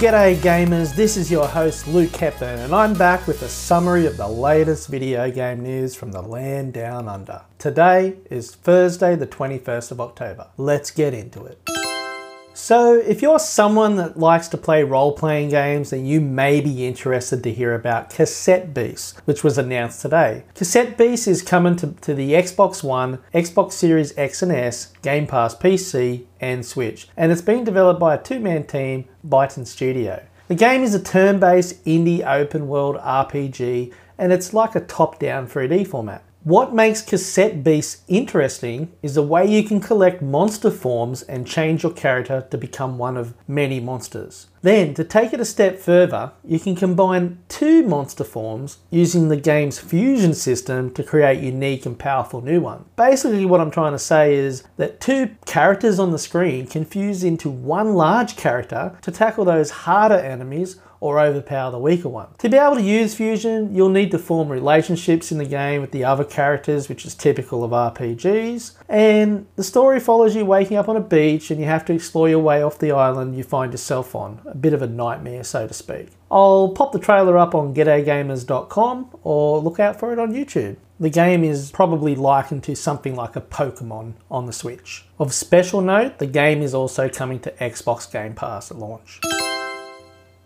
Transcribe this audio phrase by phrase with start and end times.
[0.00, 4.16] G'day gamers, this is your host Luke Hepburn and I'm back with a summary of
[4.16, 7.42] the latest video game news from the land down under.
[7.58, 10.46] Today is Thursday the 21st of October.
[10.56, 11.60] Let's get into it.
[12.52, 17.42] So if you're someone that likes to play role-playing games, then you may be interested
[17.44, 20.44] to hear about Cassette Beast, which was announced today.
[20.54, 25.26] Cassette Beast is coming to, to the Xbox One, Xbox Series X and S, Game
[25.26, 30.22] Pass PC, and Switch, and it's being developed by a two-man team, Bytten Studio.
[30.48, 35.86] The game is a turn-based indie open world RPG and it's like a top-down 3D
[35.86, 36.24] format.
[36.42, 41.82] What makes Cassette Beasts interesting is the way you can collect monster forms and change
[41.82, 44.46] your character to become one of many monsters.
[44.62, 49.36] Then, to take it a step further, you can combine two monster forms using the
[49.36, 52.86] game's fusion system to create unique and powerful new ones.
[52.96, 57.22] Basically, what I'm trying to say is that two characters on the screen can fuse
[57.22, 62.28] into one large character to tackle those harder enemies or overpower the weaker one.
[62.38, 65.92] To be able to use Fusion, you'll need to form relationships in the game with
[65.92, 68.76] the other characters, which is typical of RPGs.
[68.88, 72.28] And the story follows you waking up on a beach and you have to explore
[72.28, 74.40] your way off the island you find yourself on.
[74.44, 76.08] A bit of a nightmare, so to speak.
[76.30, 80.76] I'll pop the trailer up on GetAGamers.com or look out for it on YouTube.
[81.00, 85.06] The game is probably likened to something like a Pokemon on the Switch.
[85.18, 89.20] Of special note, the game is also coming to Xbox Game Pass at launch.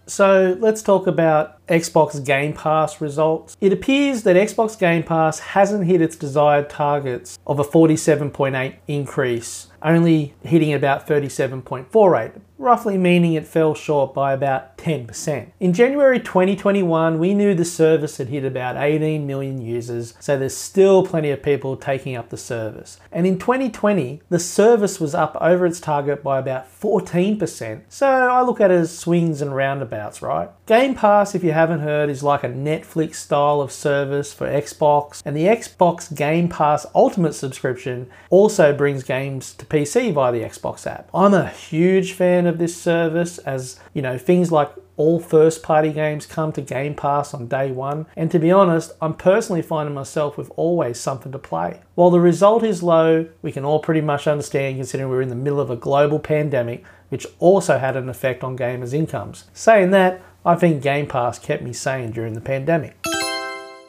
[0.07, 3.57] So let's talk about Xbox Game Pass results.
[3.61, 9.69] It appears that Xbox Game Pass hasn't hit its desired targets of a 47.8 increase,
[9.83, 15.49] only hitting about 37.48 roughly meaning it fell short by about 10%.
[15.61, 20.57] In January 2021, we knew the service had hit about 18 million users, so there's
[20.57, 23.01] still plenty of people taking up the service.
[23.11, 28.43] And in 2020, the service was up over its target by about 14%, so I
[28.43, 30.51] look at it as swings and roundabouts, right?
[30.67, 35.23] Game Pass, if you haven't heard, is like a Netflix style of service for Xbox,
[35.25, 40.87] and the Xbox Game Pass Ultimate subscription also brings games to PC via the Xbox
[40.87, 41.09] app.
[41.13, 45.93] I'm a huge fan of this service as, you know, things like all first party
[45.93, 49.95] games come to Game Pass on day one, and to be honest, I'm personally finding
[49.95, 51.81] myself with always something to play.
[51.97, 55.35] While the result is low, we can all pretty much understand considering we're in the
[55.35, 59.45] middle of a global pandemic, which also had an effect on gamers' incomes.
[59.53, 62.97] Saying that, I think Game Pass kept me sane during the pandemic.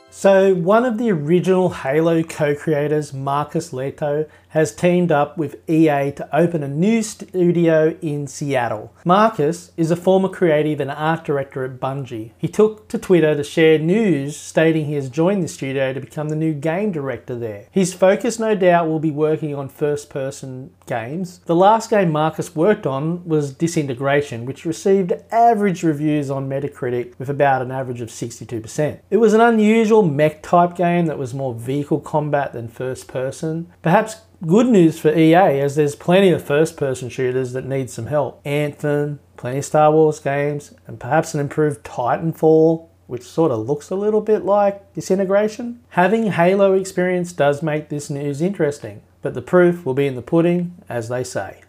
[0.10, 6.30] So one of the original Halo co-creators, Marcus Lehto, has teamed up with EA to
[6.32, 8.94] open a new studio in Seattle.
[9.04, 12.32] Marcus is a former creative and art director at Bungie.
[12.38, 16.30] He took to Twitter to share news stating he has joined the studio to become
[16.30, 17.68] the new game director there.
[17.70, 21.40] His focus no doubt will be working on first person games.
[21.40, 27.30] The last game Marcus worked on was Disintegration, which received average reviews on Metacritic with
[27.30, 29.02] about an average of 62%.
[29.10, 33.70] It was an unusual mech type game that was more vehicle combat than first person.
[33.82, 38.08] Perhaps good news for EA as there's plenty of first person shooters that need some
[38.08, 38.42] help.
[38.46, 43.92] Anthem, plenty of Star Wars games, and perhaps an improved Titanfall which sort of looks
[43.92, 45.80] a little bit like disintegration.
[45.90, 50.22] Having Halo experience does make this news interesting, but the proof will be in the
[50.24, 51.62] pudding, as they say.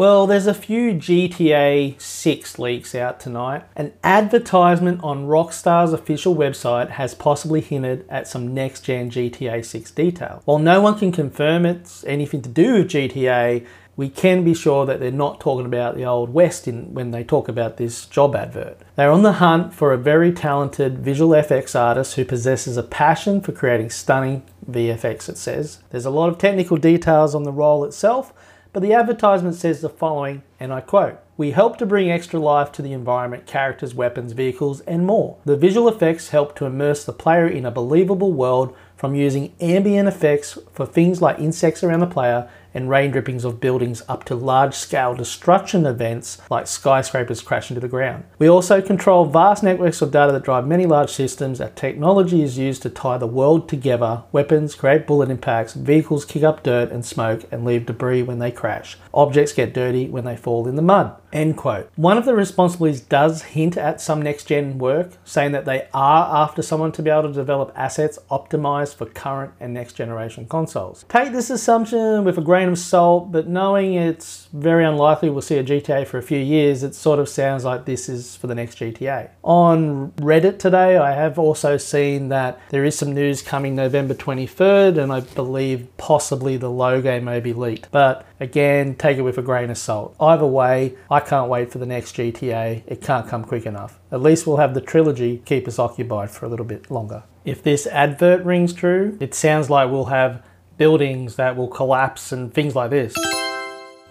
[0.00, 3.64] Well, there's a few GTA 6 leaks out tonight.
[3.76, 9.90] An advertisement on Rockstar's official website has possibly hinted at some next gen GTA 6
[9.90, 10.40] detail.
[10.46, 14.86] While no one can confirm it's anything to do with GTA, we can be sure
[14.86, 18.34] that they're not talking about the Old West in, when they talk about this job
[18.34, 18.78] advert.
[18.96, 23.42] They're on the hunt for a very talented visual FX artist who possesses a passion
[23.42, 25.80] for creating stunning VFX, it says.
[25.90, 28.32] There's a lot of technical details on the role itself,
[28.72, 32.70] but the advertisement says the following, and I quote, we help to bring extra life
[32.72, 35.38] to the environment, characters, weapons, vehicles, and more.
[35.44, 40.06] The visual effects help to immerse the player in a believable world from using ambient
[40.06, 44.34] effects for things like insects around the player and rain drippings of buildings up to
[44.34, 48.22] large scale destruction events like skyscrapers crashing to the ground.
[48.38, 51.62] We also control vast networks of data that drive many large systems.
[51.62, 54.22] Our technology is used to tie the world together.
[54.32, 58.50] Weapons create bullet impacts, vehicles kick up dirt and smoke and leave debris when they
[58.50, 58.98] crash.
[59.14, 61.16] Objects get dirty when they fall in the mud.
[61.32, 61.90] End quote.
[61.96, 66.42] One of the responsibilities does hint at some next gen work, saying that they are
[66.42, 71.04] after someone to be able to develop assets optimized for current and next generation consoles.
[71.08, 75.58] Take this assumption with a grain of salt, but knowing it's very unlikely we'll see
[75.58, 78.54] a GTA for a few years, it sort of sounds like this is for the
[78.54, 79.30] next GTA.
[79.42, 84.98] On Reddit today, I have also seen that there is some news coming November 23rd,
[84.98, 87.90] and I believe possibly the logo may be leaked.
[87.90, 90.16] But again, take it with a grain of salt.
[90.18, 92.82] Either way, I I can't wait for the next GTA.
[92.86, 94.00] It can't come quick enough.
[94.10, 97.24] At least we'll have the trilogy keep us occupied for a little bit longer.
[97.44, 100.42] If this advert rings true, it sounds like we'll have
[100.78, 103.14] buildings that will collapse and things like this.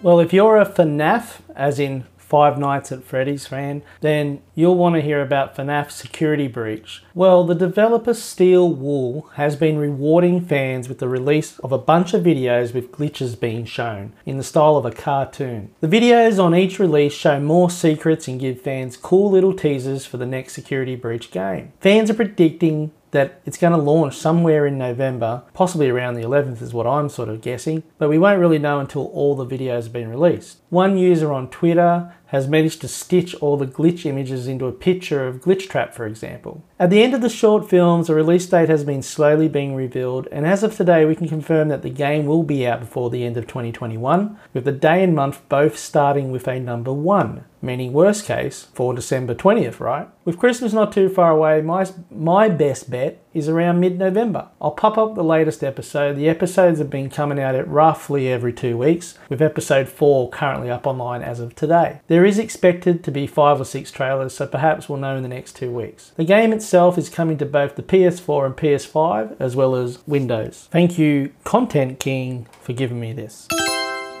[0.02, 4.94] Well, if you're a FNAF, as in Five Nights at Freddy's fan, then you'll want
[4.94, 7.02] to hear about FNAF Security Breach.
[7.12, 12.14] Well, the developer Steel Wool has been rewarding fans with the release of a bunch
[12.14, 15.74] of videos with glitches being shown, in the style of a cartoon.
[15.80, 20.16] The videos on each release show more secrets and give fans cool little teasers for
[20.16, 21.72] the next Security Breach game.
[21.80, 26.62] Fans are predicting that it's going to launch somewhere in November, possibly around the 11th
[26.62, 29.84] is what I'm sort of guessing, but we won't really know until all the videos
[29.84, 30.60] have been released.
[30.70, 35.26] One user on Twitter has managed to stitch all the glitch images into a picture
[35.26, 36.62] of Glitchtrap, for example.
[36.80, 40.26] At the end of the short films, a release date has been slowly being revealed,
[40.32, 43.22] and as of today, we can confirm that the game will be out before the
[43.22, 47.92] end of 2021, with the day and month both starting with a number one meaning
[47.92, 50.08] worst case for December 20th, right?
[50.24, 54.48] With Christmas not too far away, my, my best bet is around mid-November.
[54.60, 56.16] I'll pop up the latest episode.
[56.16, 60.70] The episodes have been coming out at roughly every two weeks, with episode 4 currently
[60.70, 62.00] up online as of today.
[62.08, 65.28] There is expected to be 5 or 6 trailers, so perhaps we'll know in the
[65.28, 66.12] next two weeks.
[66.16, 70.68] The game itself is coming to both the PS4 and PS5, as well as Windows.
[70.70, 73.46] Thank you, Content King, for giving me this.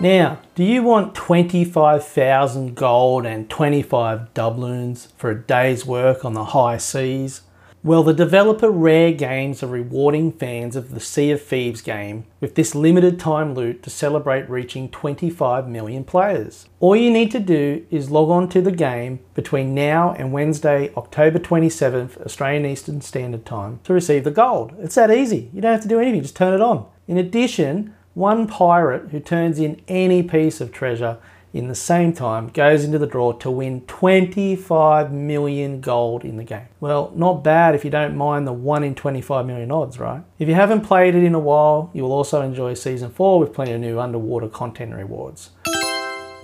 [0.00, 6.46] Now, do you want 25,000 gold and 25 doubloons for a day's work on the
[6.46, 7.42] high seas?
[7.82, 12.54] Well, the developer Rare Games are rewarding fans of the Sea of Thieves game with
[12.54, 16.68] this limited time loot to celebrate reaching 25 million players.
[16.78, 20.92] All you need to do is log on to the game between now and Wednesday,
[20.94, 24.74] October 27th, Australian Eastern Standard Time to receive the gold.
[24.78, 25.48] It's that easy.
[25.54, 26.86] You don't have to do anything, just turn it on.
[27.08, 31.16] In addition, one pirate who turns in any piece of treasure
[31.52, 36.44] in the same time goes into the draw to win 25 million gold in the
[36.44, 36.68] game.
[36.78, 40.22] Well, not bad if you don't mind the 1 in 25 million odds, right?
[40.38, 43.52] If you haven't played it in a while, you will also enjoy Season 4 with
[43.52, 45.50] plenty of new underwater content rewards.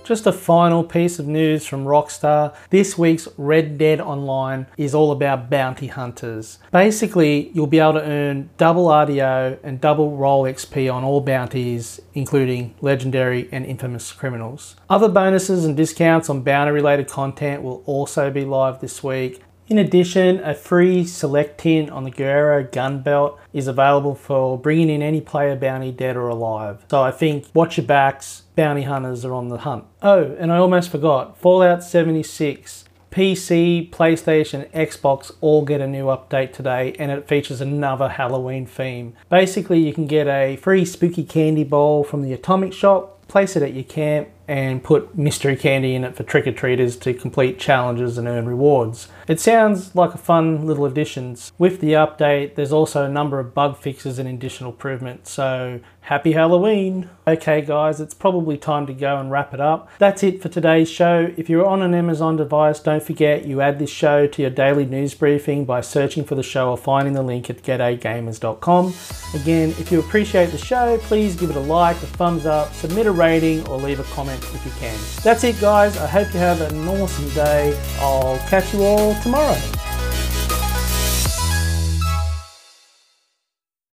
[0.07, 2.55] Just a final piece of news from Rockstar.
[2.69, 6.59] This week's Red Dead Online is all about bounty hunters.
[6.71, 11.99] Basically, you'll be able to earn double RDO and double role XP on all bounties,
[12.13, 14.77] including legendary and infamous criminals.
[14.89, 19.43] Other bonuses and discounts on bounty related content will also be live this week.
[19.69, 24.89] In addition, a free select tin on the Guerrero gun belt is available for bringing
[24.89, 26.85] in any player bounty dead or alive.
[26.89, 29.83] So I think watch your backs, bounty hunters are on the hunt.
[30.01, 36.53] Oh, and I almost forgot, Fallout 76 PC, PlayStation, Xbox all get a new update
[36.53, 39.15] today and it features another Halloween theme.
[39.29, 43.63] Basically, you can get a free spooky candy bowl from the Atomic Shop, place it
[43.63, 48.27] at your camp, and put mystery candy in it for trick-or-treaters to complete challenges and
[48.27, 49.09] earn rewards.
[49.27, 51.35] It sounds like a fun little addition.
[51.57, 56.31] With the update, there's also a number of bug fixes and additional improvements, so happy
[56.31, 57.09] Halloween!
[57.27, 59.89] Okay guys, it's probably time to go and wrap it up.
[59.97, 61.33] That's it for today's show.
[61.35, 64.85] If you're on an Amazon device, don't forget you add this show to your daily
[64.85, 68.93] news briefing by searching for the show or finding the link at getagamers.com.
[69.35, 73.07] Again, if you appreciate the show, please give it a like, a thumbs up, submit
[73.07, 74.03] a rating, or leave a
[74.39, 74.97] comment if you can.
[75.23, 77.79] That's it guys, I hope you have an awesome day.
[77.99, 79.57] I'll catch you all tomorrow.